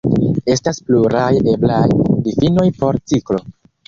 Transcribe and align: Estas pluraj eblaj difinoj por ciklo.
Estas 0.51 0.77
pluraj 0.85 1.27
eblaj 1.51 1.83
difinoj 2.29 2.65
por 2.81 2.99
ciklo. 3.13 3.43